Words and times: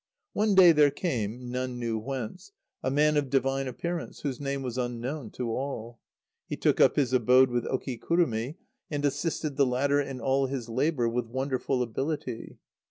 One 0.33 0.55
day 0.55 0.71
there 0.71 0.89
came, 0.89 1.51
none 1.51 1.77
knew 1.77 1.99
whence, 1.99 2.51
a 2.81 2.89
man 2.89 3.17
of 3.17 3.29
divine 3.29 3.67
appearance, 3.67 4.21
whose 4.21 4.39
name 4.41 4.63
was 4.63 4.75
unknown 4.75 5.29
to 5.33 5.51
all. 5.51 5.99
He 6.47 6.57
took 6.57 6.81
up 6.81 6.95
his 6.95 7.13
abode 7.13 7.51
with 7.51 7.65
Okikurumi, 7.65 8.55
and 8.89 9.05
assisted 9.05 9.57
the 9.57 9.65
latter 9.67 10.01
in 10.01 10.19
all 10.19 10.47
his 10.47 10.67
labour 10.69 11.07
with 11.07 11.27
wonderful 11.27 11.83
ability. 11.83 12.57